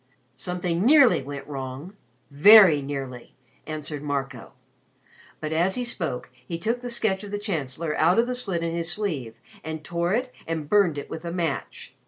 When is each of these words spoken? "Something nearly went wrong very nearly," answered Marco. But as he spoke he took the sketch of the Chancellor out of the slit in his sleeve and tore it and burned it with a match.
"Something 0.35 0.81
nearly 0.83 1.21
went 1.21 1.45
wrong 1.45 1.95
very 2.31 2.81
nearly," 2.81 3.35
answered 3.67 4.01
Marco. 4.01 4.53
But 5.39 5.53
as 5.53 5.75
he 5.75 5.85
spoke 5.85 6.31
he 6.33 6.57
took 6.57 6.81
the 6.81 6.89
sketch 6.89 7.23
of 7.23 7.29
the 7.29 7.37
Chancellor 7.37 7.95
out 7.95 8.17
of 8.17 8.25
the 8.25 8.33
slit 8.33 8.63
in 8.63 8.73
his 8.73 8.91
sleeve 8.91 9.35
and 9.63 9.83
tore 9.83 10.15
it 10.15 10.33
and 10.47 10.67
burned 10.67 10.97
it 10.97 11.07
with 11.07 11.23
a 11.23 11.31
match. 11.31 11.93